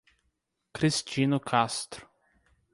Cristino 0.73 1.37
Castro 1.37 2.09